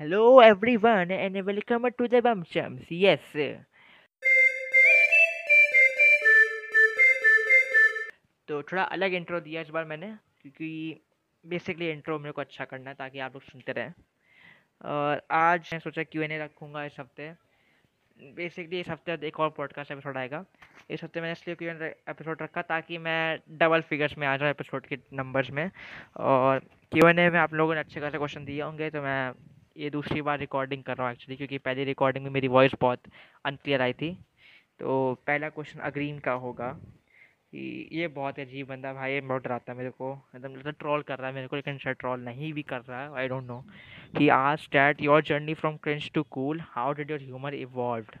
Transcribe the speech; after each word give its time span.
Hello, 0.00 0.40
everyone, 0.40 1.10
and 1.10 1.34
welcome 1.46 1.86
to 1.96 2.08
the 2.08 2.20
Bum 2.20 2.42
Chums. 2.44 2.86
Yes. 2.88 3.20
तो 8.48 8.62
थोड़ा 8.62 8.82
अलग 8.82 9.14
इंट्रो 9.14 9.40
दिया 9.40 9.60
इस 9.60 9.70
बार 9.70 9.84
मैंने, 9.84 10.06
क्योंकि 10.42 10.70
बेसिकली 11.44 11.90
इंट्रो 11.90 12.18
मेरे 12.18 12.32
को 12.32 12.40
अच्छा 12.40 12.64
करना 12.64 12.90
है 12.90 12.96
ताकि 12.96 13.18
आप 13.18 13.34
लोग 13.34 13.42
सुनते 13.42 13.72
रहें 13.72 13.92
और 14.92 15.22
आज 15.32 15.70
मैं 15.72 15.80
सोचा 15.80 16.02
क्यू 16.02 16.22
एन 16.22 16.32
ए 16.32 16.38
रखूँगा 16.38 16.84
इस 16.84 16.98
हफ़्ते 17.00 17.30
बेसिकली 18.36 18.80
इस 18.80 18.88
हफ़्ते 18.88 19.26
एक 19.28 19.40
और 19.40 19.50
पॉडकास्ट 19.56 19.92
एपिसोड 19.92 20.18
आएगा 20.18 20.44
इस 20.90 21.04
हफ़्ते 21.04 21.20
मैंने 21.20 21.32
इसलिए 21.32 21.56
क्यू 21.56 21.70
एन 21.70 21.82
एपिसोड 22.08 22.42
रखा 22.42 22.62
ताकि 22.74 22.98
मैं 23.06 23.38
डबल 23.58 23.80
फिगर्स 23.92 24.18
में 24.18 24.26
आ 24.26 24.36
जाऊँ 24.36 24.50
एपिसोड 24.50 24.86
के 24.86 24.98
नंबर्स 25.22 25.50
में 25.50 25.68
और 26.32 26.58
क्यू 26.92 27.08
एन 27.08 27.18
ए 27.18 27.30
में 27.30 27.40
आप 27.40 27.54
लोगों 27.54 27.74
ने 27.74 27.80
अच्छे 27.80 28.00
खासे 28.00 28.18
क्वेश्चन 28.18 28.44
दिए 28.44 28.62
होंगे 28.62 28.90
तो 28.90 29.02
मैं 29.02 29.51
ये 29.76 29.90
दूसरी 29.90 30.22
बार 30.22 30.38
रिकॉर्डिंग 30.38 30.82
कर 30.84 30.96
रहा 30.96 31.06
हूँ 31.06 31.12
एक्चुअली 31.14 31.36
क्योंकि 31.36 31.58
पहली 31.58 31.84
रिकॉर्डिंग 31.84 32.24
में 32.24 32.30
मेरी 32.32 32.48
वॉइस 32.48 32.72
बहुत 32.80 33.02
अनक्लियर 33.44 33.82
आई 33.82 33.92
थी। 33.92 34.12
तो 34.80 35.14
पहला 35.26 35.48
क्वेश्चन 35.48 35.80
अग्रीन 35.90 36.18
का 36.18 36.32
होगा 36.44 36.70
कि 37.52 37.88
ये 37.92 38.06
बहुत 38.08 38.38
अजीब 38.40 38.68
बंदा 38.68 38.92
भाई 38.94 39.20
बहुत 39.20 39.42
डराता 39.44 39.72
है 39.72 39.78
मेरे 39.78 39.90
को। 39.90 40.12
एकदम 40.36 40.52
मतलब 40.52 40.74
ट्रोल 40.78 41.02
कर 41.02 41.18
रहा 41.18 41.28
है 41.28 41.34
मेरे 41.34 41.46
को, 41.48 41.56
लेकिन 41.56 41.78
शायद 41.78 41.96
ट्रोल 41.96 42.20
नहीं 42.24 42.52
भी 42.52 42.62
कर 42.62 42.80
रहा 42.82 43.02
है 43.02 43.12
आई 43.18 43.28
डोंट 43.28 43.44
नो 43.46 43.64
ही 44.18 44.28
आज 44.28 44.68
that 44.72 45.02
your 45.02 45.22
journey 45.22 45.54
from 45.54 45.76
cringe 45.82 46.10
to 46.14 46.22
cool 46.30 46.60
how 46.70 46.92
did 46.92 47.10
your 47.10 47.20
humour 47.22 47.54
evolve 47.54 48.18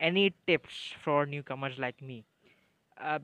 any 0.00 0.28
tips 0.46 0.80
for 1.04 1.26
newcomers 1.46 1.78
like 1.80 1.94
me 2.02 2.22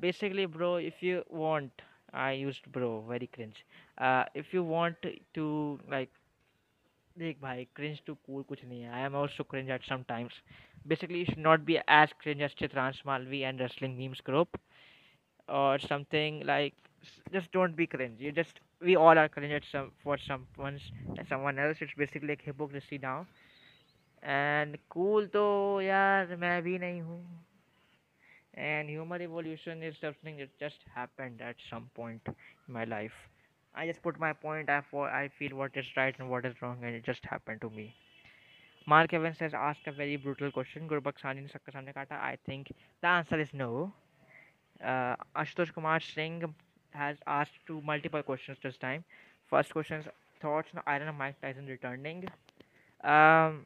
basically 0.01 0.47
bro 0.47 0.79
if 0.81 1.05
you 1.05 1.23
want 1.33 1.83
I 2.17 2.39
use 2.39 2.61
bro 2.73 2.91
very 3.09 3.27
cringe 3.35 3.65
if 4.37 4.57
you 4.57 4.63
want 4.65 5.07
to 5.35 5.49
like 5.91 6.11
देख 7.19 7.41
भाई 7.43 7.65
cringe 7.77 8.01
to 8.07 8.15
cool 8.27 8.43
कुछ 8.49 8.65
नहीं 8.65 8.83
है। 8.83 8.91
I 8.93 9.05
am 9.05 9.15
also 9.17 9.45
cringe 9.51 9.71
at 9.71 9.85
some 9.85 10.03
times 10.09 10.43
basically 10.89 11.25
should 11.25 11.39
not 11.39 11.61
be 11.71 11.77
as 11.77 12.13
cringe 12.21 12.43
as 12.43 12.55
Chitransh 12.59 13.03
Malvi 13.07 13.41
and 13.41 13.61
wrestling 13.61 13.97
memes 13.99 14.23
group 14.27 14.59
और 15.49 15.81
something 15.81 16.43
like 16.47 16.75
just 17.33 17.53
don't 17.55 17.75
be 17.77 17.87
cringe 17.87 18.23
you 18.23 18.31
just 18.33 18.61
we 18.83 18.95
all 18.95 19.19
are 19.19 19.29
cringe 19.29 19.53
at 19.53 19.65
for 20.05 20.19
some 20.19 20.47
once 20.59 20.91
and 20.93 21.27
someone 21.47 21.59
else 21.59 21.83
it's 21.83 21.99
basically 21.99 22.33
एक 22.33 22.43
हिपोक 22.47 22.73
रिसी 22.75 22.99
down 22.99 23.27
and 24.23 24.77
cool 24.91 25.27
तो 25.33 25.81
यार, 25.83 26.37
मैं 26.37 26.63
भी 26.63 26.79
नहीं 26.79 27.01
हूँ। 27.01 27.45
And 28.57 28.89
human 28.89 29.17
revolution 29.19 29.83
is 29.85 29.95
something 29.97 30.47
just 30.61 30.89
happened 30.97 31.41
at 31.41 31.61
some 31.61 31.89
point 31.97 32.29
in 32.29 32.73
my 32.75 32.87
life 32.87 33.13
I 33.76 33.88
just 33.88 34.02
put 34.02 34.20
my 34.20 34.34
point 34.34 34.70
I, 34.70 34.82
for, 34.90 35.10
I 35.10 35.30
feel 35.40 35.56
what 35.56 35.72
is 35.76 35.86
right 35.98 36.16
and 36.20 36.30
what 36.30 36.46
is 36.46 36.62
wrong 36.62 36.78
and 36.84 36.96
it 36.96 37.04
just 37.04 37.26
happened 37.26 37.62
to 37.62 37.70
me 37.70 37.94
Mark 38.86 39.14
Evans 39.14 39.40
has 39.40 39.54
asked 39.54 39.88
a 39.88 39.92
very 39.92 40.18
brutal 40.18 40.52
question. 40.52 40.88
Gurbakh 40.90 41.20
Sani 41.22 41.42
ने 41.42 41.48
सबके 41.48 41.72
सामने 41.72 41.94
काटा. 41.94 42.20
I 42.22 42.38
think 42.46 42.72
the 43.02 43.08
answer 43.08 43.40
is 43.40 43.54
no. 43.54 43.94
Uh, 44.84 45.16
Ashutosh 45.38 45.74
Kumar 45.74 46.00
Singh 46.02 46.54
has 46.92 47.18
asked 47.26 47.54
two 47.66 47.80
multiple 47.82 48.22
questions 48.22 48.58
this 48.62 48.78
time. 48.78 49.06
First 49.50 49.72
question 49.72 50.02
is 50.02 50.08
thoughts 50.42 50.70
on 50.76 50.82
Iron 50.86 51.16
Mike 51.16 51.40
Tyson 51.42 51.66
returning. 51.66 52.28
Um, 53.04 53.66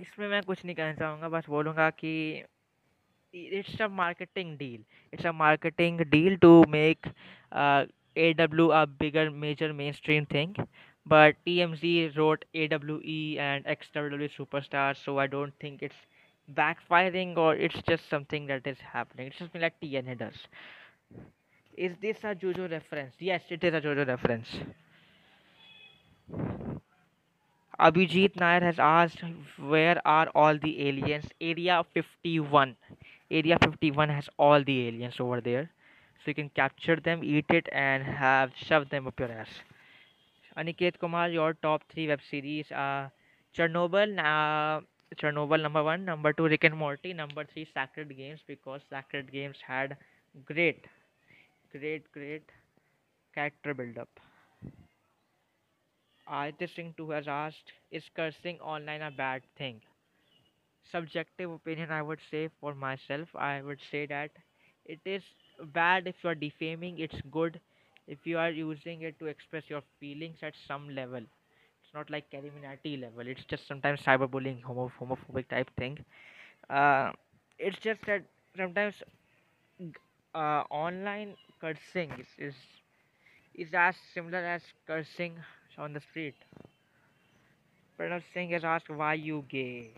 इसमें 0.00 0.28
मैं 0.28 0.42
कुछ 0.42 0.64
नहीं 0.64 0.74
कहना 0.76 0.94
चाहूँगा 0.94 1.28
बस 1.28 1.48
बोलूँगा 1.48 1.90
कि 2.02 2.44
it's 3.32 3.80
a 3.80 3.88
marketing 3.88 4.56
deal. 4.56 4.80
It's 5.12 5.24
a 5.24 5.32
marketing 5.32 5.98
deal 6.10 6.36
to 6.38 6.64
make 6.68 7.06
uh, 7.52 7.84
AEW 8.15 8.71
a 8.83 8.85
bigger 8.87 9.29
major 9.31 9.73
mainstream 9.73 10.25
thing. 10.25 10.55
but 11.05 11.35
TMZ 11.45 12.15
wrote 12.17 12.45
AEW 12.53 13.37
and 13.39 13.65
XWW 13.65 14.29
Superstars, 14.37 14.97
so 15.03 15.17
I 15.19 15.27
don't 15.27 15.53
think 15.59 15.81
it's 15.81 15.95
backfiring 16.53 17.37
or 17.37 17.55
it's 17.55 17.81
just 17.87 18.09
something 18.09 18.47
that 18.47 18.67
is 18.67 18.79
happening. 18.79 19.27
It's 19.27 19.37
something 19.37 19.61
like 19.61 19.79
TNA 19.81 20.17
does. 20.19 20.47
Is 21.75 21.97
this 22.01 22.23
a 22.23 22.33
JoJo 22.33 22.71
reference? 22.71 23.15
Yes, 23.19 23.43
it 23.49 23.63
is 23.63 23.73
a 23.73 23.81
JoJo 23.81 24.07
reference. 24.07 24.47
Abhijit 27.79 28.35
Nair 28.37 28.61
has 28.61 28.79
asked, 28.79 29.23
Where 29.57 30.01
are 30.07 30.27
all 30.33 30.57
the 30.57 30.87
aliens? 30.87 31.25
Area 31.41 31.83
51. 31.93 32.77
Area 33.29 33.57
51 33.61 34.09
has 34.09 34.29
all 34.37 34.63
the 34.63 34.87
aliens 34.87 35.19
over 35.19 35.41
there. 35.41 35.69
So 36.23 36.29
you 36.29 36.35
can 36.35 36.49
capture 36.49 36.95
them, 36.95 37.23
eat 37.23 37.45
it, 37.49 37.67
and 37.71 38.03
have 38.03 38.51
shove 38.55 38.89
them 38.89 39.07
up 39.07 39.19
your 39.19 39.31
ass. 39.31 39.49
Aniket 40.57 40.97
Kumar, 40.99 41.29
your 41.29 41.53
top 41.53 41.83
three 41.91 42.07
web 42.07 42.19
series 42.29 42.71
are 42.71 43.11
Chernobyl, 43.55 44.17
uh, 44.19 44.81
Chernobyl 45.15 45.61
number 45.61 45.83
one, 45.83 46.05
number 46.05 46.33
two 46.33 46.45
Rick 46.47 46.63
and 46.63 46.77
Morty, 46.77 47.13
number 47.13 47.43
three 47.45 47.65
Sacred 47.73 48.15
Games 48.15 48.39
because 48.47 48.81
Sacred 48.89 49.31
Games 49.31 49.57
had 49.65 49.97
great, 50.45 50.85
great, 51.71 52.11
great 52.11 52.43
character 53.33 53.73
build 53.73 53.97
up. 53.97 54.09
Aditya 56.27 56.67
Singh 56.67 56.93
too 56.93 57.09
has 57.11 57.27
asked, 57.27 57.73
is 57.91 58.09
cursing 58.09 58.59
online 58.61 59.01
a 59.01 59.11
bad 59.11 59.43
thing? 59.55 59.81
Subjective 60.91 61.49
opinion, 61.51 61.91
I 61.91 62.01
would 62.01 62.19
say 62.29 62.47
for 62.59 62.73
myself, 62.75 63.35
I 63.35 63.61
would 63.61 63.79
say 63.91 64.05
that 64.07 64.31
it 64.85 64.99
is 65.05 65.23
bad 65.73 66.07
if 66.07 66.15
you 66.23 66.29
are 66.29 66.35
defaming. 66.35 66.99
It's 66.99 67.19
good. 67.31 67.59
If 68.07 68.25
you 68.25 68.37
are 68.37 68.49
using 68.49 69.01
it 69.03 69.19
to 69.19 69.27
express 69.27 69.63
your 69.69 69.81
feelings 69.99 70.37
at 70.41 70.53
some 70.67 70.89
level 70.89 71.19
it's 71.83 71.93
not 71.93 72.09
like 72.09 72.25
Illuminati 72.31 72.97
level. 72.97 73.27
It's 73.27 73.43
just 73.45 73.67
sometimes 73.67 74.01
cyberbullying 74.01 74.61
homo- 74.63 74.91
homophobic 74.99 75.47
type 75.49 75.69
thing. 75.77 76.03
Uh, 76.69 77.11
it's 77.59 77.77
just 77.79 78.01
that 78.07 78.23
sometimes 78.57 78.95
uh, 80.35 80.63
online 80.69 81.35
cursing 81.59 82.11
is, 82.19 82.27
is 82.37 82.55
is 83.55 83.73
as 83.73 83.95
similar 84.13 84.39
as 84.39 84.61
cursing 84.87 85.37
on 85.77 85.93
the 85.93 85.99
street. 86.01 86.35
Pranav 87.97 88.23
Singh 88.33 88.49
has 88.51 88.63
asked 88.63 88.89
why 88.89 89.13
you 89.13 89.45
gay. 89.49 89.93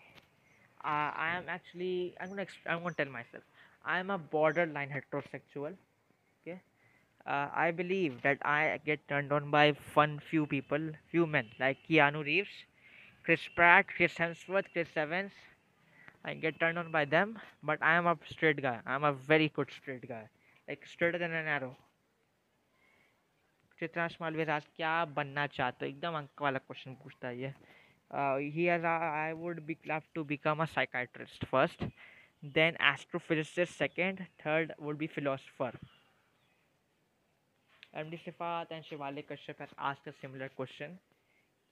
Uh, 0.83 1.11
I 1.15 1.35
am 1.35 1.47
actually 1.49 2.15
I'm 2.19 2.29
gonna 2.29 2.45
exp- 2.45 2.65
I'm 2.67 2.81
gonna 2.83 2.95
tell 2.95 3.09
myself 3.09 3.43
I 3.84 3.98
am 3.98 4.10
a 4.10 4.18
borderline 4.18 4.90
heterosexual 4.90 5.76
okay 6.40 6.60
uh, 7.26 7.48
I 7.54 7.70
believe 7.70 8.22
that 8.22 8.38
I 8.44 8.80
get 8.84 9.06
turned 9.08 9.32
on 9.32 9.50
by 9.50 9.72
fun 9.72 10.20
few 10.30 10.46
people, 10.46 10.90
few 11.10 11.26
men 11.26 11.48
like 11.60 11.78
Keanu 11.88 12.24
Reeves, 12.24 12.48
Chris 13.22 13.40
Pratt, 13.54 13.86
Chris 13.88 14.14
Hemsworth, 14.14 14.64
Chris 14.72 14.88
Evans. 14.96 15.32
I 16.24 16.34
get 16.34 16.58
turned 16.58 16.78
on 16.78 16.90
by 16.90 17.04
them, 17.04 17.38
but 17.62 17.78
I 17.82 17.94
am 17.94 18.06
a 18.06 18.16
straight 18.30 18.62
guy. 18.62 18.78
I'm 18.86 19.04
a 19.04 19.12
very 19.12 19.50
good 19.54 19.68
straight 19.70 20.08
guy, 20.08 20.28
like 20.68 20.86
straighter 20.86 21.18
than 21.18 21.32
an 21.32 21.46
arrow. 21.46 21.76
Chitransh 23.80 24.16
Malviya 24.20 24.44
आज 24.50 24.64
क्या 24.76 24.92
बनना 25.16 25.46
चाहते 25.46 25.84
हो 25.84 25.88
एकदम 25.88 26.14
अंक 26.18 26.42
वाला 26.42 26.58
question 26.58 26.94
पूछता 27.02 27.28
है 27.28 27.38
ये 27.40 27.52
he 28.54 28.64
has 28.64 28.84
I 28.84 29.32
would 29.42 29.60
be 29.66 29.76
love 29.88 30.02
to 30.14 30.24
become 30.30 30.62
a 30.62 30.64
psychiatrist 30.74 31.44
first 31.52 31.84
then 32.43 32.77
astrophysicist 32.81 33.73
second 33.73 34.25
third 34.45 34.73
would 34.79 34.97
be 34.97 35.07
philosopher 35.07 35.77
MD 38.01 38.17
Sifat 38.17 38.71
and 38.71 38.83
Shivalik 38.85 39.27
Kashyap 39.27 39.59
has 39.59 39.73
asked 39.77 40.07
a 40.07 40.13
similar 40.19 40.49
question. 40.59 40.97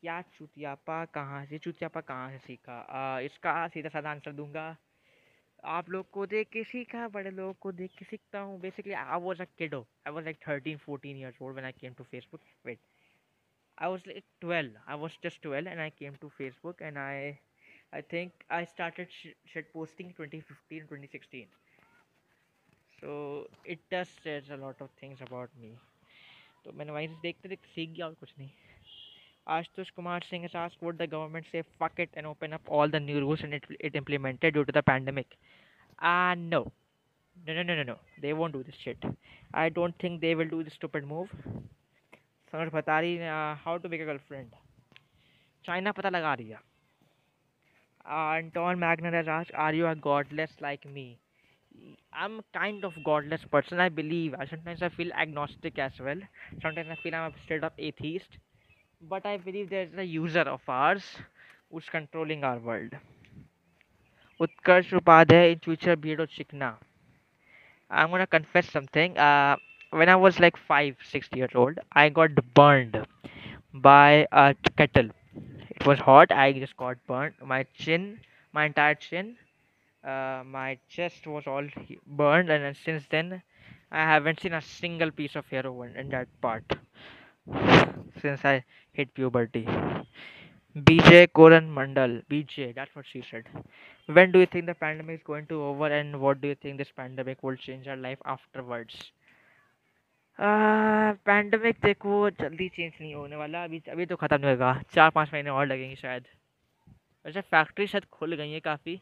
क्या 0.01 0.21
चुतियापा 0.37 1.03
कहाँ 1.15 1.45
से 1.45 1.57
चुतियापा 1.57 2.01
कहाँ 2.01 2.29
से 2.31 2.37
सीखा? 2.37 2.73
आ, 2.73 3.19
इसका 3.19 3.67
सीधा 3.67 3.89
साधा 3.89 4.11
आंसर 4.11 4.31
दूँगा। 4.31 4.65
आप 5.63 5.89
लोग 5.89 6.09
को 6.11 6.25
देख 6.25 6.49
के 6.53 6.63
सीखा 6.63 7.07
बड़े 7.07 7.31
लोगों 7.31 7.53
को 7.61 7.71
देख 7.71 7.91
के 7.99 8.05
सीखता 8.05 8.39
हूँ। 8.39 8.59
Basically 8.61 8.93
I 8.93 9.19
was 9.21 9.41
a 9.41 9.45
kiddo 9.57 9.85
I 10.07 10.13
was 10.13 10.25
like 10.25 10.37
thirteen 10.47 10.77
fourteen 10.85 11.17
years 11.17 11.41
old 11.41 11.53
when 11.53 11.65
I 11.65 11.71
came 11.81 11.93
to 11.93 12.03
Facebook 12.03 12.41
wait 12.65 12.79
I 13.77 13.87
was 13.87 14.03
like 14.05 14.25
12. 14.41 14.73
I 14.87 14.95
was 14.95 15.13
just 15.23 15.41
12 15.41 15.67
and 15.67 15.81
I 15.81 15.89
came 15.89 16.17
to 16.23 16.27
Facebook 16.39 16.81
and 16.87 16.99
I 16.99 17.39
I 17.92 18.00
think 18.00 18.32
I 18.50 18.64
started 18.64 19.08
sh- 19.10 19.36
shit 19.44 19.72
posting 19.72 20.12
2015 20.14 20.86
2016. 20.88 21.46
So 23.00 23.46
it 23.64 23.78
does 23.90 24.08
says 24.24 24.50
a 24.50 24.56
lot 24.56 24.80
of 24.80 24.90
things 25.00 25.20
about 25.20 25.50
me. 25.60 25.72
तो 26.64 26.72
मैंने 26.72 26.92
वहीं 26.92 27.08
से 27.08 27.20
देखते 27.22 27.48
देखते 27.48 27.68
सीख 27.74 27.90
गया 27.90 28.06
और 28.06 28.14
कुछ 28.20 28.32
नहीं 28.38 28.50
Ashutosh 29.56 29.90
Kumar 29.96 30.22
Singh 30.28 30.46
has 30.46 30.54
asked 30.62 30.80
would 30.86 30.98
the 31.02 31.06
government 31.12 31.46
say 31.50 31.62
fuck 31.82 32.00
it 32.04 32.16
and 32.16 32.26
open 32.30 32.56
up 32.56 32.72
all 32.78 32.94
the 32.94 33.00
new 33.00 33.20
rules 33.20 33.44
and 33.44 33.54
it, 33.58 33.64
it 33.80 33.94
implemented 33.94 34.54
due 34.54 34.64
to 34.64 34.72
the 34.78 34.82
pandemic 34.82 35.36
ah 36.00 36.30
uh, 36.30 36.34
no 36.34 36.60
no 37.36 37.54
no 37.58 37.62
no 37.68 37.76
no 37.80 37.84
no 37.90 37.96
they 38.24 38.32
won't 38.40 38.56
do 38.58 38.62
this 38.70 38.80
shit 38.84 39.06
I 39.62 39.68
don't 39.68 39.98
think 40.04 40.20
they 40.20 40.34
will 40.34 40.50
do 40.56 40.62
this 40.68 40.78
stupid 40.80 41.06
move 41.14 41.36
समझ 42.52 42.68
बता 42.72 42.98
रही 43.00 43.16
how 43.64 43.78
to 43.84 43.88
make 43.88 44.00
a 44.00 44.04
girlfriend 44.04 44.50
China 45.64 45.92
पता 45.92 46.08
लगा 46.08 46.34
रही 46.40 46.48
है 46.48 46.58
Anton 48.11 48.77
Magner 48.79 49.27
asked, 49.27 49.51
Are 49.55 49.73
you 49.73 49.87
a 49.87 49.95
godless 49.95 50.51
like 50.61 50.85
me? 50.85 51.19
I'm 52.13 52.41
kind 52.53 52.83
of 52.85 52.93
godless 53.03 53.45
person. 53.45 53.79
I 53.79 53.89
believe. 53.89 54.35
Sometimes 54.49 54.81
I 54.83 54.89
feel 54.89 55.11
agnostic 55.13 55.77
as 55.79 55.99
well. 55.99 56.19
Sometimes 56.61 56.89
I 56.91 56.95
feel 56.95 57.15
I'm 57.15 57.33
a 57.33 57.39
straight 57.43 57.63
up 57.63 57.73
atheist. 57.77 58.37
But 59.01 59.25
I 59.25 59.37
believe 59.37 59.69
there's 59.69 59.93
a 59.97 60.03
user 60.03 60.41
of 60.41 60.61
ours 60.67 61.17
who's 61.71 61.89
controlling 61.89 62.43
our 62.43 62.59
world. 62.59 62.93
Utkarsh 64.39 64.91
Upadhyay 64.99 65.53
in 65.53 65.59
future 65.59 65.95
Beardo 65.95 66.27
Chikna. 66.27 66.77
I'm 67.89 68.09
gonna 68.11 68.27
confess 68.27 68.69
something. 68.71 69.17
Uh, 69.17 69.57
when 69.91 70.09
I 70.09 70.15
was 70.15 70.39
like 70.39 70.57
five, 70.57 70.95
six 71.03 71.27
years 71.33 71.51
old, 71.55 71.79
I 71.93 72.09
got 72.09 72.31
burned 72.53 73.05
by 73.73 74.27
a 74.31 74.55
kettle. 74.77 75.09
It 75.81 75.87
was 75.87 75.99
hot. 75.99 76.31
I 76.31 76.53
just 76.53 76.77
got 76.77 76.97
burnt. 77.07 77.35
My 77.45 77.63
chin, 77.73 78.21
my 78.53 78.65
entire 78.65 78.95
chin, 78.95 79.37
uh, 80.03 80.43
my 80.45 80.77
chest 80.89 81.27
was 81.27 81.47
all 81.47 81.67
burned, 82.07 82.49
and 82.49 82.75
since 82.77 83.05
then, 83.09 83.41
I 83.91 83.99
haven't 83.99 84.39
seen 84.41 84.53
a 84.53 84.61
single 84.61 85.11
piece 85.11 85.35
of 85.35 85.47
hair 85.47 85.65
over 85.67 85.87
in 85.87 86.09
that 86.09 86.27
part 86.41 86.63
since 88.21 88.45
I 88.45 88.63
hit 88.93 89.13
puberty. 89.13 89.67
BJ 90.75 91.27
Koran 91.27 91.73
Mandal. 91.73 92.23
BJ, 92.29 92.73
that's 92.73 92.95
what 92.95 93.05
she 93.05 93.21
said. 93.21 93.45
When 94.07 94.31
do 94.31 94.39
you 94.39 94.45
think 94.47 94.65
the 94.67 94.75
pandemic 94.75 95.19
is 95.21 95.23
going 95.25 95.47
to 95.47 95.61
over, 95.63 95.87
and 95.87 96.19
what 96.21 96.41
do 96.41 96.47
you 96.49 96.55
think 96.55 96.77
this 96.77 96.91
pandemic 96.91 97.43
will 97.43 97.55
change 97.57 97.87
our 97.87 97.97
life 97.97 98.19
afterwards? 98.25 99.11
Pandemic 100.39 101.77
देखो, 101.83 102.29
जल्दी 102.31 102.67
change 102.69 102.93
नहीं 103.01 103.13
होने 103.15 103.35
वाला। 103.35 103.63
अभी 103.63 103.81
अभी 103.91 104.05
तो 104.05 104.15
ख़त्म 104.15 104.39
नहीं 104.41 104.51
होगा। 104.51 104.81
चार 104.93 105.09
पाँच 105.09 105.29
महीने 105.33 105.49
और 105.49 105.65
लगेंगे 105.67 105.95
शायद। 105.95 106.27
वैसे 107.25 107.41
फैक्ट्री 107.41 107.87
शायद 107.87 108.05
खुल 108.11 108.35
गई 108.35 108.51
है 108.51 108.59
काफ़ी। 108.59 108.99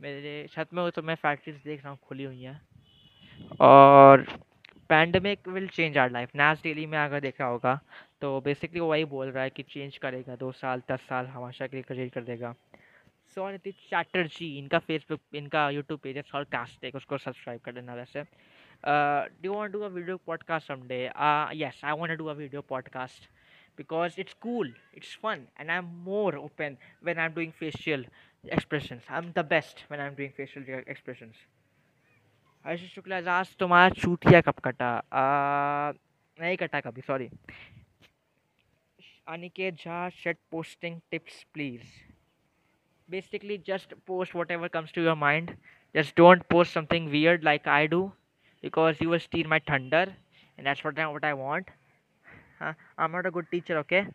मेरे 0.00 0.46
छत 0.52 0.68
में 0.74 0.90
तो 0.90 1.02
मैं 1.02 1.14
फैक्ट्रीज 1.16 1.56
देख 1.56 1.80
रहा 1.80 1.90
हूँ, 1.90 1.98
खुली 2.02 2.24
हुई 2.24 2.42
हैं। 2.42 2.60
और 3.60 4.26
pandemic 4.90 5.48
will 5.48 5.68
change 5.68 5.98
our 5.98 6.10
life 6.10 6.30
नैस 6.36 6.62
daily 6.62 6.86
में 6.86 6.98
अगर 6.98 7.20
देखा 7.20 7.44
होगा 7.44 7.78
तो 8.20 8.40
बेसिकली 8.40 8.80
वही 8.80 9.04
बोल 9.06 9.30
रहा 9.30 9.44
है 9.44 9.50
कि 9.50 9.62
चेंज 9.64 9.96
करेगा। 9.98 10.36
दो 10.36 10.50
साल, 10.52 10.82
दस 10.90 11.00
साल 11.00 11.26
हमेशा 11.26 11.66
के 11.66 11.76
लिए 11.76 11.94
चेंज 11.96 12.10
कर 12.10 12.22
देगा। 12.22 12.54
सौरती 13.36 13.70
चैटर्जी 13.72 14.46
इनका 14.58 14.78
फेसबुक 14.78 15.20
इनका 15.34 15.68
यूट्यूब 15.70 16.00
पेज 16.00 16.16
है 16.16 16.22
सॉल 16.22 16.44
कास्टिक 16.52 16.94
उसको 16.96 17.18
सब्सक्राइब 17.18 17.60
कर 17.60 17.72
देना 17.72 17.94
वैसे। 17.94 18.22
uh, 18.83 19.25
do 19.41 19.49
you 19.49 19.53
want 19.53 19.71
to 19.73 19.79
do 19.79 19.83
a 19.85 19.89
video 19.89 20.19
podcast 20.27 20.67
someday? 20.67 21.09
Uh, 21.09 21.49
yes, 21.53 21.75
I 21.83 21.93
want 21.93 22.11
to 22.11 22.17
do 22.17 22.29
a 22.29 22.35
video 22.35 22.61
podcast 22.61 23.27
because 23.75 24.13
it's 24.17 24.33
cool, 24.41 24.67
it's 24.93 25.13
fun, 25.13 25.47
and 25.57 25.71
I'm 25.71 25.89
more 26.03 26.35
open 26.37 26.77
when 27.01 27.19
I'm 27.19 27.33
doing 27.33 27.51
facial 27.59 28.03
expressions. 28.45 29.03
I'm 29.09 29.31
the 29.33 29.43
best 29.43 29.83
when 29.87 29.99
I'm 29.99 30.15
doing 30.15 30.33
facial 30.37 30.63
re- 30.67 30.83
expressions. 30.87 31.35
Ashish 32.65 32.93
Shukla 32.95 33.17
आज 33.31 33.55
तुम्हारा 33.59 33.89
चूतिया 34.01 34.41
कब 34.47 34.59
कटा 34.65 34.89
uh, 35.21 35.97
नहीं 36.41 36.55
कटा 36.57 36.79
कभी 36.87 37.01
sorry 37.07 37.29
Aniket 39.33 39.75
Jha 39.85 40.07
shed 40.23 40.37
posting 40.51 40.99
tips 41.11 41.43
please 41.53 41.81
basically 43.09 43.57
just 43.57 43.93
post 44.05 44.33
whatever 44.33 44.67
comes 44.69 44.91
to 44.95 45.01
your 45.01 45.15
mind 45.15 45.51
just 45.97 46.15
don't 46.21 46.47
post 46.53 46.73
something 46.77 47.09
weird 47.13 47.43
like 47.49 47.67
i 47.75 47.87
do 47.93 47.99
because 48.62 48.96
you 49.00 49.10
will 49.10 49.20
steal 49.20 49.48
my 49.48 49.60
thunder 49.60 50.06
and 50.58 50.66
that's 50.66 50.84
what 50.84 50.98
I, 50.98 51.06
what 51.08 51.24
I 51.24 51.34
want. 51.34 51.68
I'm 52.98 53.12
not 53.12 53.26
a 53.26 53.30
good 53.30 53.46
teacher, 53.50 53.78
okay? 53.78 54.06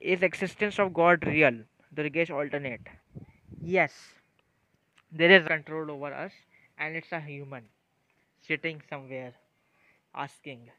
Is 0.00 0.22
existence 0.22 0.78
of 0.80 0.92
God 0.94 1.26
real? 1.26 1.64
Durgesh 1.94 2.30
alternate. 2.30 2.88
Yes, 3.60 3.92
there 5.12 5.30
is 5.30 5.46
control 5.46 5.90
over 5.90 6.12
us 6.14 6.32
and 6.78 6.96
it's 6.96 7.12
a 7.12 7.20
human 7.20 7.64
sitting 8.40 8.82
somewhere 8.88 9.34
asking 10.14 10.70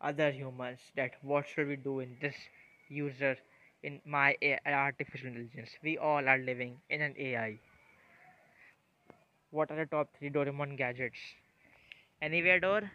other 0.00 0.30
humans 0.32 0.80
that 0.96 1.12
what 1.22 1.46
should 1.46 1.68
we 1.68 1.76
do 1.76 2.00
in 2.00 2.16
this 2.20 2.34
user 2.88 3.36
in 3.82 4.00
my 4.04 4.36
artificial 4.66 5.28
intelligence. 5.28 5.70
We 5.82 5.98
all 5.98 6.28
are 6.28 6.38
living 6.38 6.80
in 6.90 7.02
an 7.02 7.14
AI. 7.18 7.60
What 9.50 9.70
are 9.70 9.76
the 9.76 9.86
top 9.86 10.10
three 10.18 10.30
Doraemon 10.30 10.76
gadgets? 10.76 11.18
Anywhere 12.20 12.60
door, 12.60 12.90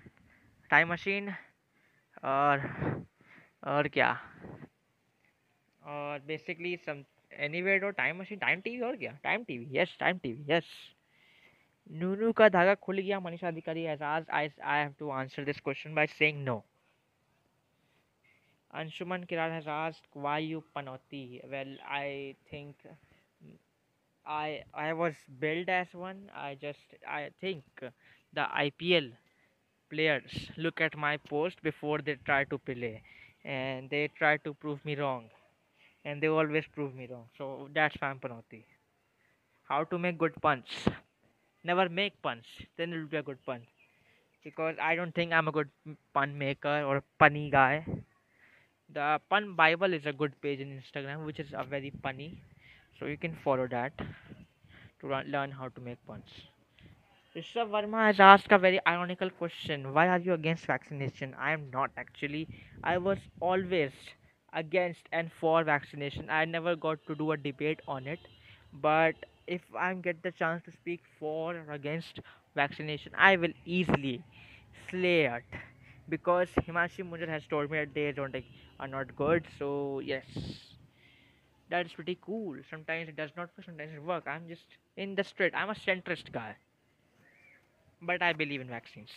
time 0.69 0.89
machine, 0.89 1.33
और 2.23 2.61
और 3.67 3.87
क्या 3.87 4.11
और 5.83 6.19
basically 6.27 6.75
some 6.85 7.03
anywhere 7.31 7.79
door 7.79 7.91
time 7.91 8.19
machine 8.19 8.39
time 8.39 8.61
TV 8.61 8.81
और 8.87 8.95
क्या 8.97 9.11
time 9.23 9.43
TV 9.43 9.77
yes 9.77 9.95
time 9.99 10.17
TV 10.23 10.53
yes 10.53 10.69
नूनू 12.01 12.31
का 12.31 12.47
धागा 12.49 12.75
खुल 12.85 12.99
गया 12.99 13.19
मनीषा 13.19 13.47
अधिकारी 13.47 13.85
has 13.87 14.05
asked 14.11 14.29
I 14.31 14.43
I 14.75 14.77
have 14.83 14.95
to 14.99 15.11
answer 15.11 15.45
this 15.49 15.59
question 15.59 15.95
by 15.95 16.05
saying 16.05 16.43
no 16.45 16.63
Anshuman 18.73 19.27
Kiral 19.27 19.51
has 19.51 19.67
asked 19.67 20.07
why 20.13 20.37
you 20.39 20.63
panoti 20.75 21.25
well 21.49 21.75
I 24.25 24.63
I 24.73 24.93
was 24.93 25.15
built 25.39 25.69
as 25.69 25.87
one. 25.93 26.29
I 26.35 26.55
just 26.55 26.79
I 27.07 27.31
think 27.41 27.63
the 28.33 28.45
IPL 28.53 29.11
players 29.89 30.49
look 30.57 30.81
at 30.81 30.97
my 30.97 31.17
post 31.17 31.61
before 31.63 31.99
they 31.99 32.15
try 32.25 32.43
to 32.45 32.57
play 32.57 33.01
and 33.45 33.89
they 33.89 34.07
try 34.17 34.37
to 34.37 34.53
prove 34.53 34.83
me 34.85 34.95
wrong 34.95 35.29
and 36.05 36.21
they 36.21 36.27
always 36.27 36.65
prove 36.73 36.95
me 36.95 37.07
wrong. 37.07 37.27
So 37.37 37.69
that's 37.73 37.95
why 38.01 38.09
I'm 38.09 38.19
panoti. 38.19 38.65
How 39.63 39.83
to 39.85 39.97
make 39.97 40.17
good 40.17 40.35
puns 40.41 40.87
never 41.63 41.89
make 41.89 42.21
puns 42.21 42.45
then 42.77 42.93
it 42.93 42.97
will 42.97 43.07
be 43.07 43.17
a 43.17 43.23
good 43.23 43.43
pun 43.45 43.61
because 44.43 44.75
I 44.81 44.95
don't 44.95 45.13
think 45.15 45.33
I'm 45.33 45.47
a 45.47 45.51
good 45.51 45.69
pun 46.13 46.37
maker 46.37 46.83
or 46.83 47.03
punny 47.19 47.51
guy. 47.51 47.85
The 48.89 49.19
pun 49.29 49.55
bible 49.55 49.93
is 49.93 50.05
a 50.05 50.13
good 50.13 50.39
page 50.41 50.59
in 50.61 50.69
instagram 50.79 51.25
which 51.25 51.39
is 51.39 51.53
a 51.53 51.63
very 51.65 51.91
punny 51.91 52.37
so 52.99 53.05
you 53.05 53.17
can 53.17 53.35
follow 53.43 53.67
that 53.67 53.93
to 54.99 55.07
learn 55.07 55.51
how 55.51 55.67
to 55.69 55.81
make 55.81 56.03
puns 56.05 56.47
Rishabh 57.35 57.69
Verma 57.69 58.05
has 58.07 58.19
asked 58.19 58.51
a 58.51 58.57
very 58.57 58.79
ironical 58.87 59.29
question. 59.29 59.93
Why 59.93 60.07
are 60.07 60.19
you 60.19 60.33
against 60.33 60.65
vaccination? 60.65 61.33
I 61.35 61.51
am 61.51 61.69
not 61.71 61.91
actually. 61.97 62.47
I 62.83 62.97
was 62.97 63.19
always 63.39 63.91
against 64.53 65.07
and 65.11 65.31
for 65.31 65.63
vaccination. 65.63 66.29
I 66.29 66.45
never 66.45 66.75
got 66.75 67.05
to 67.07 67.15
do 67.15 67.31
a 67.31 67.37
debate 67.37 67.81
on 67.87 68.07
it. 68.07 68.19
But 68.73 69.15
if 69.47 69.61
I 69.75 69.93
get 69.95 70.21
the 70.23 70.31
chance 70.31 70.63
to 70.63 70.71
speak 70.71 71.01
for 71.19 71.55
or 71.55 71.71
against 71.71 72.19
vaccination, 72.55 73.13
I 73.17 73.35
will 73.37 73.53
easily 73.65 74.23
slay 74.89 75.25
it. 75.25 75.43
Because 76.09 76.49
Himanshi 76.51 77.03
Munjal 77.09 77.27
has 77.29 77.47
told 77.47 77.69
me 77.71 77.79
that 77.79 77.93
they 77.93 78.11
don't 78.11 78.31
take, 78.33 78.45
are 78.79 78.87
not 78.87 79.15
good. 79.15 79.45
So 79.57 79.99
yes, 79.99 80.25
that 81.73 81.87
is 81.87 81.93
pretty 81.93 82.17
cool. 82.21 82.57
Sometimes 82.69 83.09
it 83.09 83.17
does 83.17 83.31
not 83.37 83.49
work, 83.57 83.65
sometimes 83.65 83.93
it 83.93 84.03
work. 84.03 84.27
I'm 84.27 84.47
just 84.47 84.67
in 84.97 85.15
the 85.15 85.23
straight. 85.25 85.55
I'm 85.55 85.69
a 85.71 85.75
centrist 85.75 86.31
guy 86.31 86.55
but 88.01 88.21
I 88.21 88.33
believe 88.33 88.61
in 88.61 88.67
vaccines. 88.67 89.09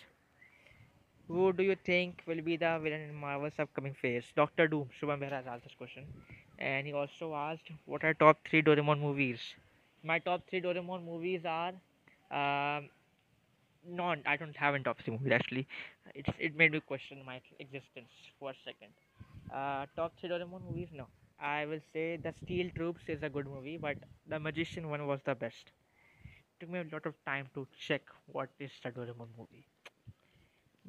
Who 1.28 1.52
do 1.52 1.62
you 1.62 1.76
think 1.84 2.22
will 2.26 2.40
be 2.42 2.56
the 2.56 2.78
villain 2.82 3.00
in 3.00 3.14
Marvel's 3.14 3.58
upcoming 3.58 3.94
phase? 3.94 4.24
Doctor 4.36 4.68
Doom. 4.68 4.88
Shubham 5.00 5.20
Behra 5.20 5.38
has 5.42 5.46
asked 5.46 5.64
this 5.64 5.74
question. 5.76 6.04
And 6.58 6.86
he 6.86 6.92
also 6.92 7.34
asked, 7.34 7.70
what 7.84 8.04
are 8.04 8.14
top 8.14 8.38
three 8.48 8.62
Doraemon 8.62 9.00
movies? 9.00 9.40
My 10.02 10.18
top 10.18 10.42
three 10.48 10.60
Doraemon 10.62 11.04
movies 11.04 11.44
are. 11.44 11.72
Um, 12.30 12.88
I 14.26 14.36
don't 14.36 14.56
have 14.56 14.74
any 14.74 14.84
top 14.84 14.98
three 15.04 15.12
movies 15.12 15.32
actually. 15.32 15.66
It's, 16.14 16.30
it 16.38 16.56
made 16.56 16.72
me 16.72 16.80
question 16.80 17.18
my 17.26 17.40
existence 17.58 18.10
for 18.38 18.50
a 18.50 18.54
second. 18.64 18.92
Uh, 19.52 19.86
top 19.96 20.12
three 20.20 20.30
Doraemon 20.30 20.62
movies? 20.68 20.88
No. 20.92 21.06
I 21.39 21.65
will 21.65 21.79
say 21.93 22.17
The 22.17 22.31
Steel 22.33 22.69
Troops 22.71 23.09
is 23.09 23.23
a 23.23 23.29
good 23.29 23.47
movie, 23.47 23.77
but 23.77 23.97
The 24.27 24.39
Magician 24.39 24.89
one 24.89 25.05
was 25.07 25.21
the 25.23 25.35
best 25.35 25.71
took 26.59 26.69
me 26.69 26.79
a 26.79 26.83
lot 26.91 27.05
of 27.05 27.15
time 27.25 27.47
to 27.53 27.67
check 27.77 28.03
what 28.25 28.49
is 28.59 28.71
the 28.83 28.91
Doraemon 28.91 29.29
movie. 29.37 29.67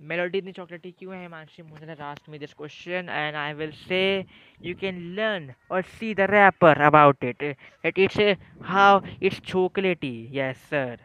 Melody 0.08 0.38
इतनी 0.38 0.52
चॉकलेटी 0.56 0.90
क्यों 0.98 1.14
है 1.14 1.20
हिमांशी 1.22 1.62
मुझे 1.62 1.86
has 1.90 2.00
asked 2.08 2.28
me 2.34 2.38
this 2.42 2.54
question 2.60 3.08
and 3.20 3.36
I 3.42 3.52
will 3.60 3.72
say 3.72 4.26
you 4.68 4.74
can 4.82 5.00
learn 5.16 5.54
or 5.68 5.82
see 5.82 6.12
the 6.14 6.26
rapper 6.26 6.72
about 6.90 7.22
it. 7.32 7.36
eh, 7.50 7.54
That 7.82 7.98
it's 8.06 8.18
a, 8.18 8.36
how 8.60 9.02
it's 9.20 9.40
chocolatey. 9.40 10.28
Yes, 10.40 10.58
sir. 10.60 10.98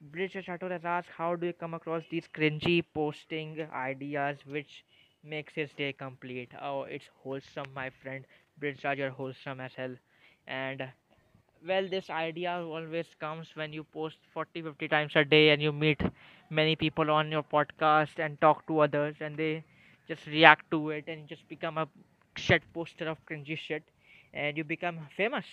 Bridge 0.00 0.34
Chatur 0.34 0.70
has 0.70 0.84
asked 0.84 1.10
how 1.10 1.34
do 1.34 1.46
you 1.46 1.52
come 1.52 1.74
across 1.74 2.04
these 2.08 2.28
cringy 2.28 2.84
posting 2.94 3.60
ideas 3.70 4.44
which 4.46 4.84
makes 5.23 5.53
his 5.53 5.71
day 5.73 5.93
complete. 5.93 6.51
Oh, 6.61 6.83
it's 6.83 7.09
wholesome, 7.23 7.73
my 7.73 7.89
friend. 8.01 8.25
Raj, 8.61 8.97
you're 8.97 9.09
wholesome 9.11 9.59
as 9.59 9.73
hell. 9.75 9.95
And 10.47 10.87
well 11.67 11.87
this 11.89 12.09
idea 12.09 12.51
always 12.51 13.07
comes 13.19 13.47
when 13.55 13.73
you 13.73 13.83
post 13.83 14.17
40 14.33 14.61
50 14.61 14.87
times 14.87 15.13
a 15.15 15.23
day 15.25 15.49
and 15.49 15.61
you 15.61 15.71
meet 15.71 16.01
many 16.49 16.75
people 16.75 17.09
on 17.11 17.31
your 17.31 17.43
podcast 17.43 18.19
and 18.19 18.39
talk 18.41 18.65
to 18.67 18.79
others 18.79 19.15
and 19.21 19.37
they 19.37 19.63
just 20.07 20.25
react 20.27 20.69
to 20.71 20.89
it 20.91 21.05
and 21.07 21.27
just 21.27 21.47
become 21.49 21.77
a 21.77 21.87
shit 22.37 22.63
poster 22.73 23.07
of 23.09 23.17
cringy 23.25 23.57
shit 23.57 23.83
and 24.33 24.57
you 24.57 24.63
become 24.63 24.99
famous 25.17 25.45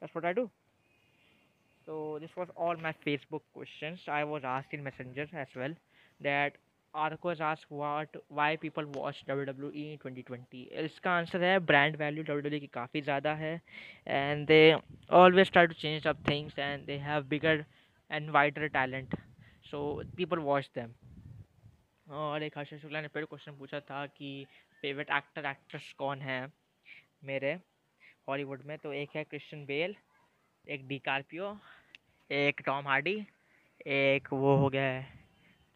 that's 0.00 0.14
what 0.14 0.24
i 0.24 0.32
do 0.32 0.50
so 1.86 2.18
this 2.20 2.34
was 2.36 2.48
all 2.56 2.76
my 2.86 2.92
facebook 3.06 3.42
questions 3.52 4.00
i 4.08 4.22
was 4.24 4.42
asked 4.44 4.72
in 4.76 4.82
messenger 4.82 5.26
as 5.42 5.48
well 5.56 5.74
that 6.20 6.56
Arco 6.94 7.30
has 7.30 7.40
asked 7.40 7.70
what 7.70 8.16
why 8.28 8.56
W 8.56 8.92
watch 8.94 9.20
WWE 9.28 9.84
twenty 9.98 10.22
2020 10.22 10.64
इसका 10.84 11.10
answer 11.10 11.42
है 11.44 11.58
brand 11.58 11.96
value 11.96 12.22
W 12.22 12.40
W 12.40 12.60
की 12.60 12.66
काफ़ी 12.66 13.00
ज़्यादा 13.00 13.32
है 13.34 13.54
and 14.06 14.46
they 14.46 14.58
always 15.10 15.50
try 15.52 15.66
to 15.66 15.74
change 15.74 16.06
up 16.06 16.18
things 16.28 16.58
and 16.58 16.84
they 16.86 16.96
have 16.98 17.22
bigger 17.28 17.64
and 18.10 18.30
wider 18.30 18.68
talent 18.68 19.14
so 19.70 19.80
people 20.16 20.38
watch 20.38 20.70
them 20.74 20.92
और 22.06 22.42
एक 22.42 22.58
हर्षद 22.58 22.78
शुक्ला 22.78 23.00
ने 23.00 23.08
फिर 23.08 23.24
क्वेश्चन 23.24 23.56
पूछा 23.58 23.80
था 23.80 24.04
कि 24.06 24.34
फेवरेट 24.82 25.10
एक्टर 25.10 25.46
एक्ट्रेस 25.50 25.92
कौन 25.98 26.20
है 26.20 26.40
मेरे 27.24 27.52
हॉलीवुड 28.28 28.62
में? 28.66 28.76
तो 28.78 28.92
एक 28.92 29.16
है 29.16 29.24
क्रिश्चियन 29.24 29.64
बेल 29.66 29.94
एक 30.64 30.86
डी 30.88 30.98
कार्पियो 30.98 31.56
एक 32.30 32.60
टॉम 32.66 32.88
हार्डी 32.88 33.16
एक 33.86 34.32
वो 34.32 34.56
हो 34.56 34.68
गया 34.68 34.82
है 34.82 35.21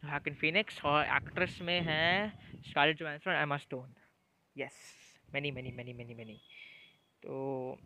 हाकिन 0.07 0.33
फिनिक्स 0.33 0.83
और 0.85 1.05
एक्ट्रेस 1.05 1.59
में 1.61 1.79
है 1.81 2.29
स्कारलेट 2.69 2.97
जोहानसन 2.97 3.31
और 3.31 3.37
Emma 3.37 3.57
Stone 3.57 3.93
yes 4.55 4.73
many 5.33 5.51
many 5.51 5.71
many 5.71 5.93
many 5.93 6.13
many 6.13 6.39
तो 7.23 7.77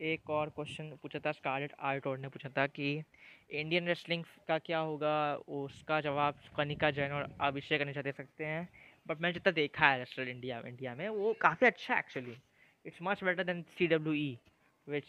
एक 0.00 0.30
और 0.30 0.48
क्वेश्चन 0.48 0.90
पूछा 1.02 1.18
था 1.18 1.32
स्कारलेट 1.32 1.72
आर्टोर 1.80 2.18
ने 2.18 2.28
पूछा 2.28 2.48
था 2.48 2.66
कि 2.66 3.02
इंडियन 3.50 3.86
रेसलिंग 3.86 4.24
का 4.48 4.58
क्या 4.58 4.78
होगा? 4.78 5.34
उसका 5.36 6.00
जवाब 6.00 6.38
कनिका 6.56 6.90
जैन 6.90 7.12
और 7.12 7.28
अभिषेक 7.40 7.80
अनिशा 7.80 8.02
दे 8.02 8.12
सकते 8.12 8.44
हैं. 8.44 8.68
बट 9.06 9.20
मैंने 9.20 9.32
जितना 9.32 9.52
देखा 9.52 9.88
है 9.88 9.98
रेसलर 9.98 10.28
इंडिया 10.28 10.62
इंडिया 10.66 10.94
में, 10.94 11.08
वो 11.08 11.32
काफ़ी 11.40 11.66
अच्छा 11.66 11.98
actually 11.98 12.36
it's 12.86 12.98
much 13.02 13.24
better 13.24 13.44
than 13.44 13.62
C 13.78 13.86
W 13.86 14.14
E 14.14 14.38
which 14.86 15.06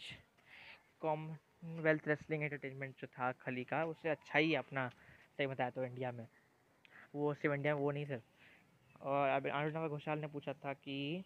Commonwealth 1.00 2.08
Wrestling 2.08 2.42
Entertainment 2.42 2.94
जो 3.00 3.06
था, 3.06 3.32
खली 3.32 3.64
का 3.64 3.84
उससे 3.84 4.08
अच्छा 4.08 4.38
ही 4.38 4.54
अपना, 4.54 4.88
सही 5.36 5.46
बताया 5.46 5.70
तो 5.70 5.84
इंडिया 5.84 6.12
में. 6.12 6.26
वो 7.14 7.34
में 7.44 7.72
वो 7.72 7.90
नहीं 7.90 8.04
सर 8.04 8.20
और 9.02 9.28
अब 9.28 9.46
अनुराग 9.46 9.90
घोषाल 9.90 10.18
ने 10.18 10.26
पूछा 10.26 10.52
था 10.52 10.72
कि 10.72 11.24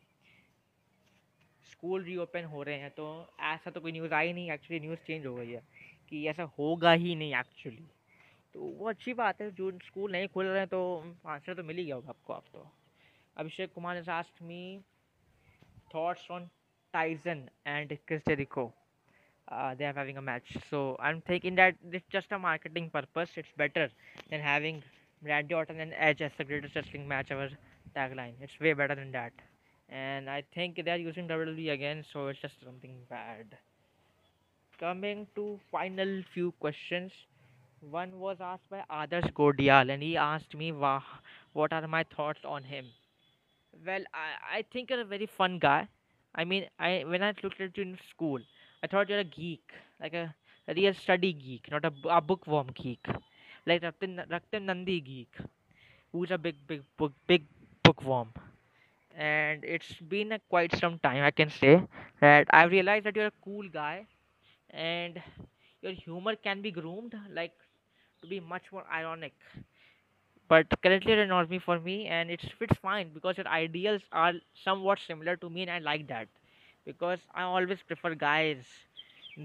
स्कूल 1.70 2.04
रीओपन 2.04 2.44
हो 2.44 2.62
रहे 2.62 2.78
हैं 2.78 2.90
तो 2.90 3.06
ऐसा 3.40 3.70
तो 3.70 3.80
कोई 3.80 3.92
न्यूज़ 3.92 4.14
आई 4.14 4.32
नहीं 4.32 4.50
एक्चुअली 4.50 4.80
न्यूज़ 4.80 4.98
चेंज 5.06 5.26
हो 5.26 5.34
गई 5.34 5.50
है 5.50 5.62
कि 6.08 6.26
ऐसा 6.28 6.42
होगा 6.58 6.92
ही 6.92 7.14
नहीं 7.14 7.34
एक्चुअली 7.34 7.86
तो 8.54 8.60
वो 8.60 8.88
अच्छी 8.88 9.14
बात 9.14 9.40
है 9.42 9.50
जो 9.50 9.70
स्कूल 9.86 10.12
नहीं 10.12 10.28
खुल 10.28 10.46
रहे 10.46 10.58
हैं 10.58 10.68
तो 10.68 10.80
आंसर 11.26 11.54
तो 11.54 11.62
मिल 11.62 11.76
ही 11.76 11.84
गया 11.84 11.94
होगा 11.94 12.08
आपको 12.08 12.32
आप 12.32 12.44
तो 12.52 12.70
अभिषेक 13.36 13.72
कुमार 13.72 13.96
ने 13.96 14.12
asked 14.12 14.44
me 14.46 14.80
thoughts 15.94 16.30
on 16.30 16.48
Tyson 16.92 17.48
and 17.66 17.96
Chris 18.06 18.22
Jericho 18.28 18.72
uh, 19.48 19.74
they 19.74 19.84
are 19.84 19.92
having 19.92 20.16
a 20.16 20.22
match. 20.22 20.56
So 20.70 20.96
I'm 21.00 21.20
thinking 21.22 21.54
that 21.56 21.74
it's 21.90 22.06
just 22.10 22.32
a 22.32 22.38
marketing 22.38 22.90
purpose. 22.90 23.30
It's 23.36 23.48
better 23.56 23.88
than 24.30 24.40
having 24.40 24.82
Randy 25.22 25.54
Orton 25.54 25.80
and 25.80 25.92
Edge 25.96 26.20
as 26.22 26.32
the 26.36 26.44
greatest 26.44 26.74
wrestling 26.74 27.06
match 27.08 27.30
ever 27.30 27.50
tagline. 27.94 28.34
It's 28.40 28.58
way 28.60 28.72
better 28.74 28.94
than 28.94 29.12
that. 29.12 29.32
And 29.88 30.28
I 30.30 30.42
think 30.54 30.82
they 30.84 30.90
are 30.90 30.96
using 30.96 31.26
WWE 31.28 31.70
again, 31.70 32.04
so 32.12 32.28
it's 32.28 32.40
just 32.40 32.54
something 32.64 33.04
bad. 33.08 33.58
Coming 34.78 35.26
to 35.34 35.60
final 35.70 36.22
few 36.32 36.52
questions. 36.52 37.12
One 37.80 38.18
was 38.18 38.40
asked 38.40 38.68
by 38.70 38.84
Adarsh 38.90 39.32
Godial, 39.32 39.90
and 39.90 40.02
he 40.02 40.16
asked 40.16 40.54
me, 40.54 40.72
"Wow, 40.72 41.02
what 41.52 41.72
are 41.72 41.86
my 41.86 42.04
thoughts 42.04 42.44
on 42.44 42.64
him?" 42.64 42.92
Well, 43.84 44.02
I, 44.12 44.58
I 44.58 44.62
think 44.62 44.90
you're 44.90 45.00
a 45.00 45.04
very 45.04 45.26
fun 45.26 45.58
guy. 45.58 45.88
I 46.34 46.44
mean, 46.44 46.68
I 46.78 47.04
when 47.06 47.22
I 47.22 47.34
looked 47.42 47.60
at 47.60 47.76
you 47.76 47.82
in 47.84 47.98
school, 48.10 48.40
I 48.82 48.86
thought 48.86 49.08
you're 49.08 49.18
a 49.20 49.24
geek, 49.24 49.72
like 50.00 50.14
a, 50.14 50.34
a 50.68 50.74
real 50.74 50.94
study 50.94 51.32
geek, 51.32 51.70
not 51.70 51.84
a, 51.84 51.92
a 52.08 52.20
bookworm 52.20 52.68
geek, 52.74 53.06
like 53.68 53.82
Raktan, 53.82 54.26
Raktan 54.28 54.64
Nandi 54.64 55.00
geek, 55.00 55.36
who's 56.12 56.30
a 56.30 56.38
big, 56.38 56.56
big 56.66 56.82
book, 56.98 57.12
big 57.26 57.44
bookworm. 57.84 58.32
And 59.16 59.64
it's 59.64 59.94
been 60.08 60.32
a 60.32 60.38
quite 60.38 60.74
some 60.76 60.98
time, 60.98 61.22
I 61.24 61.30
can 61.30 61.50
say, 61.50 61.82
that 62.20 62.46
I 62.50 62.64
realized 62.64 63.06
that 63.06 63.16
you're 63.16 63.26
a 63.32 63.42
cool 63.44 63.68
guy, 63.68 64.06
and 64.70 65.22
your 65.82 65.92
humor 65.92 66.36
can 66.36 66.62
be 66.62 66.70
groomed, 66.72 67.14
like 67.32 67.54
to 68.22 68.28
be 68.28 68.40
much 68.40 68.72
more 68.72 68.84
ironic. 68.92 69.34
But 70.48 70.66
currently, 70.82 71.12
it 71.12 71.18
annoys 71.18 71.48
me 71.48 71.58
for 71.58 71.78
me, 71.80 72.06
and 72.06 72.30
it 72.30 72.40
fits 72.58 72.76
fine 72.78 73.12
because 73.12 73.36
your 73.38 73.46
ideals 73.48 74.02
are 74.12 74.34
somewhat 74.54 74.98
similar 74.98 75.36
to 75.36 75.50
me, 75.50 75.62
and 75.62 75.70
I 75.70 75.78
like 75.78 76.08
that 76.08 76.28
because 76.84 77.20
I 77.34 77.42
always 77.42 77.82
prefer 77.82 78.14
guys, 78.14 78.66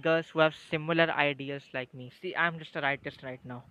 girls 0.02 0.30
who 0.30 0.40
have 0.40 0.56
similar 0.56 1.10
ideas 1.12 1.64
like 1.74 1.94
me. 1.94 2.12
See, 2.22 2.36
I'm 2.36 2.60
just 2.60 2.76
a 2.76 2.82
writer 2.82 3.12
right 3.24 3.44
now. 3.46 3.64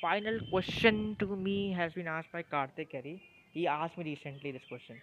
Final 0.00 0.40
question 0.50 1.16
to 1.18 1.26
me 1.36 1.72
has 1.72 1.94
been 1.94 2.06
asked 2.06 2.30
by 2.30 2.42
Karthik 2.42 2.90
Kerry. 2.90 3.22
He 3.52 3.66
asked 3.66 3.96
me 3.96 4.04
recently 4.04 4.52
this 4.52 4.62
question. 4.68 5.00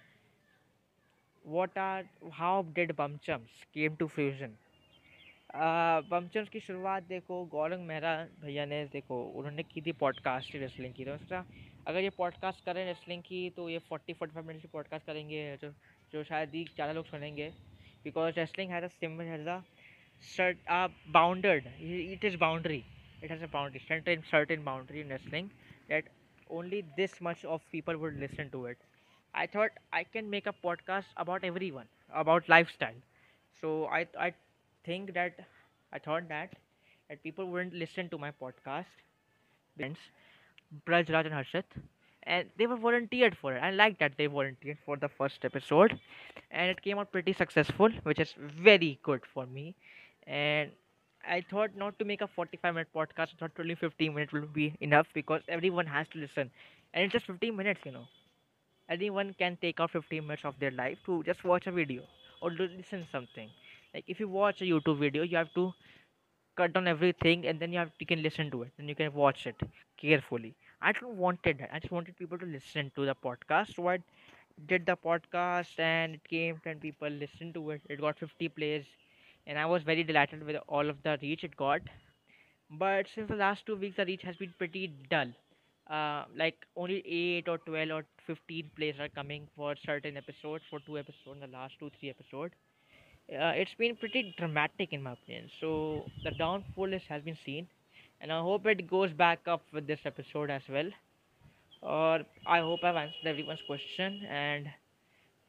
What 1.45 1.71
are, 1.75 2.03
how 2.31 2.65
did 2.75 2.95
Bumchums 2.95 3.49
came 3.73 3.97
to 3.97 4.07
fusion? 4.07 4.51
Bumchums 5.55 6.49
की 6.49 6.59
शुरुआत 6.59 7.03
देखो 7.07 7.43
गौरंग 7.51 7.85
मेहरा 7.87 8.13
भैया 8.43 8.65
ने 8.65 8.83
देखो, 8.93 9.21
उन्होंने 9.37 9.63
की 9.63 9.81
थी 9.81 9.91
podcast 9.99 10.55
wrestling 10.55 10.93
की 10.93 11.05
तो 11.05 11.43
अगर 11.87 11.99
ये 12.01 12.09
पॉडकास्ट 12.17 12.63
करें 12.65 12.85
रेसलिंग 12.85 13.21
की 13.23 13.49
तो 13.55 13.69
ये 13.69 13.79
फोर्टी 13.89 14.13
फोर्टी 14.13 14.33
फाइव 14.33 14.47
मिनट 14.47 14.61
की 14.61 14.67
पॉडकास्ट 14.73 15.05
करेंगे, 15.05 15.57
जो 15.61 15.71
जो 16.13 16.23
शायद 16.23 16.55
ही 16.55 16.63
ज़्यादा 16.75 16.93
लोग 16.93 17.05
सुनेंगे 17.05 17.49
because 18.03 18.39
wrestling 18.39 18.71
has 18.71 18.85
a 18.85 18.87
symbol 18.87 19.25
has 19.25 19.49
a 19.49 19.61
sort 20.37 20.57
bounded 21.11 21.67
it 21.81 22.25
is 22.25 22.37
boundary 22.37 22.83
it 23.23 23.31
has 23.31 23.41
a 23.43 23.47
boundary 23.55 23.81
certain 23.87 24.23
certain 24.31 24.63
boundary 24.69 25.01
in 25.01 25.09
wrestling 25.09 25.51
that 25.89 26.09
only 26.59 26.83
this 26.97 27.19
much 27.29 27.45
of 27.45 27.61
people 27.71 27.97
would 28.03 28.19
listen 28.25 28.51
to 28.55 28.65
it 28.73 28.77
i 29.33 29.45
thought 29.55 29.71
i 29.93 30.03
can 30.15 30.29
make 30.35 30.47
a 30.47 30.55
podcast 30.67 31.15
about 31.25 31.43
everyone 31.51 31.87
about 32.23 32.49
lifestyle 32.55 33.01
so 33.61 33.73
i 33.99 34.05
i 34.27 34.31
think 34.89 35.13
that 35.19 35.45
i 35.93 35.99
thought 36.09 36.27
that 36.35 36.55
that 37.09 37.23
people 37.23 37.49
wouldn't 37.55 37.73
listen 37.85 38.09
to 38.09 38.17
my 38.27 38.31
podcast 38.45 39.03
friends 39.77 39.99
braj 40.89 41.09
raj 41.15 41.27
and 41.29 41.35
harshit 41.37 41.77
and 42.33 42.49
they 42.57 42.67
were 42.67 42.77
volunteered 42.77 43.37
for 43.37 43.53
it. 43.55 43.59
I 43.59 43.71
like 43.71 43.99
that 43.99 44.13
they 44.17 44.27
volunteered 44.27 44.77
for 44.85 44.95
the 44.97 45.09
first 45.09 45.43
episode, 45.45 45.99
and 46.51 46.69
it 46.71 46.81
came 46.81 46.97
out 46.99 47.11
pretty 47.11 47.33
successful, 47.33 47.89
which 48.03 48.19
is 48.19 48.33
very 48.37 48.99
good 49.03 49.21
for 49.33 49.45
me. 49.45 49.75
And 50.25 50.71
I 51.27 51.41
thought 51.49 51.75
not 51.75 51.97
to 51.99 52.05
make 52.05 52.21
a 52.21 52.27
45 52.27 52.73
minute 52.75 52.89
podcast, 52.95 53.33
I 53.35 53.37
thought 53.39 53.51
only 53.59 53.75
15 53.75 54.13
minutes 54.13 54.33
will 54.33 54.47
be 54.47 54.75
enough 54.81 55.07
because 55.13 55.41
everyone 55.47 55.85
has 55.87 56.07
to 56.09 56.19
listen, 56.19 56.51
and 56.93 57.03
it's 57.03 57.13
just 57.13 57.25
15 57.25 57.55
minutes, 57.55 57.81
you 57.85 57.91
know. 57.91 58.07
Anyone 58.89 59.33
can 59.33 59.57
take 59.61 59.79
out 59.79 59.91
15 59.91 60.25
minutes 60.27 60.45
of 60.45 60.59
their 60.59 60.71
life 60.71 60.97
to 61.05 61.23
just 61.23 61.43
watch 61.43 61.67
a 61.67 61.71
video 61.71 62.03
or 62.41 62.49
to 62.51 62.63
listen 62.65 63.05
something. 63.11 63.49
Like 63.93 64.05
if 64.07 64.19
you 64.19 64.27
watch 64.27 64.61
a 64.61 64.65
YouTube 64.65 64.99
video, 64.99 65.23
you 65.23 65.37
have 65.37 65.53
to 65.55 65.73
cut 66.55 66.73
down 66.73 66.87
everything 66.87 67.45
and 67.47 67.59
then 67.59 67.71
you 67.71 67.79
have 67.79 67.91
you 67.99 68.05
can 68.05 68.21
listen 68.21 68.49
to 68.51 68.63
it 68.63 68.71
and 68.77 68.89
you 68.89 68.95
can 68.95 69.13
watch 69.13 69.45
it 69.47 69.55
carefully 69.97 70.55
I 70.81 70.91
don't 70.93 71.15
wanted 71.17 71.59
that. 71.59 71.73
I 71.73 71.79
just 71.79 71.91
wanted 71.91 72.17
people 72.17 72.37
to 72.37 72.45
listen 72.45 72.91
to 72.95 73.05
the 73.05 73.15
podcast. 73.15 73.75
So 73.75 73.87
I 73.87 73.99
did 74.67 74.85
the 74.85 74.95
podcast 74.97 75.79
and 75.79 76.15
it 76.15 76.27
came 76.29 76.59
10 76.63 76.79
people 76.79 77.07
listened 77.09 77.53
to 77.55 77.71
it. 77.71 77.81
It 77.89 77.99
got 78.01 78.17
50 78.19 78.49
plays 78.49 78.85
and 79.47 79.57
I 79.59 79.65
was 79.65 79.83
very 79.83 80.03
delighted 80.03 80.43
with 80.45 80.57
all 80.67 80.89
of 80.89 81.01
the 81.03 81.17
reach 81.21 81.43
it 81.43 81.55
got. 81.55 81.81
But 82.71 83.05
since 83.15 83.29
the 83.29 83.35
last 83.35 83.65
two 83.65 83.75
weeks, 83.75 83.97
the 83.97 84.05
reach 84.05 84.21
has 84.23 84.35
been 84.37 84.53
pretty 84.57 84.87
dull. 85.09 85.27
Uh, 85.89 86.25
like 86.35 86.55
only 86.75 87.01
8 87.05 87.47
or 87.49 87.57
12 87.59 87.89
or 87.91 88.05
15 88.25 88.71
plays 88.75 88.95
are 88.99 89.09
coming 89.09 89.47
for 89.55 89.75
certain 89.85 90.17
episodes, 90.17 90.63
for 90.69 90.79
two 90.79 90.97
episodes, 90.97 91.35
in 91.35 91.39
the 91.41 91.47
last 91.47 91.73
two, 91.79 91.89
three 91.99 92.09
episodes. 92.09 92.53
Uh, 93.29 93.53
it's 93.55 93.73
been 93.77 93.95
pretty 93.95 94.33
dramatic 94.37 94.93
in 94.93 95.01
my 95.03 95.13
opinion. 95.13 95.49
So 95.59 96.05
the 96.23 96.31
downfall 96.31 96.91
has 97.09 97.21
been 97.23 97.37
seen 97.45 97.67
and 98.21 98.31
I 98.31 98.39
hope 98.41 98.65
it 98.65 98.89
goes 98.89 99.11
back 99.13 99.39
up 99.47 99.63
with 99.73 99.87
this 99.87 99.99
episode 100.05 100.49
as 100.49 100.61
well. 100.69 100.89
Or 101.81 102.21
I 102.47 102.59
hope 102.59 102.79
I've 102.83 102.95
answered 102.95 103.27
everyone's 103.27 103.61
question 103.67 104.23
and 104.29 104.67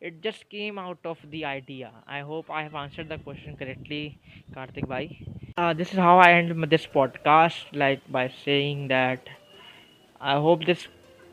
it 0.09 0.21
just 0.21 0.49
came 0.51 0.79
out 0.79 0.99
of 1.11 1.19
the 1.31 1.45
idea. 1.47 1.91
I 2.07 2.21
hope 2.21 2.51
I 2.51 2.63
have 2.63 2.75
answered 2.75 3.09
the 3.09 3.17
question 3.19 3.57
correctly, 3.57 4.19
Karthik 4.55 4.87
Bhai. 4.87 5.07
Uh, 5.57 5.73
this 5.73 5.93
is 5.93 5.99
how 5.99 6.19
I 6.19 6.33
end 6.33 6.63
this 6.71 6.87
podcast, 6.87 7.71
like 7.73 8.01
by 8.13 8.31
saying 8.45 8.89
that 8.89 9.31
I 10.21 10.35
hope 10.35 10.67
this 10.67 10.87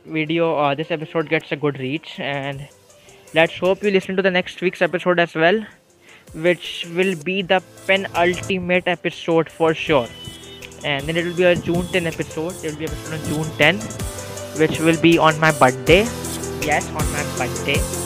video 0.05 0.51
or 0.51 0.71
uh, 0.71 0.75
this 0.75 0.89
episode 0.89 1.27
gets 1.27 1.51
a 1.51 1.57
good 1.57 1.79
reach, 1.79 2.17
and 2.19 2.67
let's 3.33 3.57
hope 3.57 3.83
you 3.83 3.91
listen 3.91 4.15
to 4.15 4.21
the 4.21 4.31
next 4.31 4.61
week's 4.61 4.81
episode 4.81 5.19
as 5.19 5.35
well, 5.35 5.61
which 6.33 6.87
will 6.95 7.15
be 7.25 7.41
the 7.41 7.61
penultimate 7.85 8.87
episode 8.87 9.49
for 9.49 9.73
sure 9.73 10.07
and 10.83 11.05
then 11.07 11.15
it 11.15 11.25
will 11.25 11.35
be 11.35 11.43
a 11.43 11.55
June 11.55 11.85
10 11.87 12.07
episode. 12.07 12.55
It 12.63 12.71
will 12.71 12.79
be 12.79 12.85
episode 12.85 13.13
on 13.13 13.25
June 13.27 13.57
10, 13.57 13.79
which 14.59 14.79
will 14.79 14.99
be 14.99 15.17
on 15.19 15.39
my 15.39 15.51
birthday. 15.51 16.03
Yes, 16.65 16.87
on 16.89 17.11
my 17.11 17.23
birthday. 17.37 18.00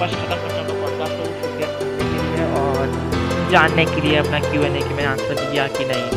बस 0.00 0.14
खत्म 0.20 0.74
podcast 0.80 1.16
शुक्रिया 1.42 2.46
और 2.60 3.50
जानने 3.52 3.84
के 3.86 4.00
लिए 4.00 4.16
अपना 4.16 4.40
Q 4.50 4.62
N 4.62 4.76
A 4.76 4.80
कि 4.82 4.94
मैंने 4.94 5.08
आंसर 5.08 5.34
दिया 5.40 5.66
कि 5.76 5.84
नहीं 5.90 6.08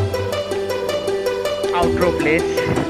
आउटरो 1.79 2.11
प्लेस 2.19 2.86